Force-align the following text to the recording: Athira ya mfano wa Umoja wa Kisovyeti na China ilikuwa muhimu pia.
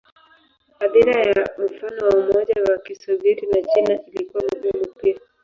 Athira 0.83 1.15
ya 1.31 1.43
mfano 1.65 2.03
wa 2.07 2.15
Umoja 2.17 2.55
wa 2.69 2.77
Kisovyeti 2.77 3.45
na 3.45 3.61
China 3.61 3.99
ilikuwa 4.05 4.43
muhimu 4.61 4.87
pia. 5.01 5.15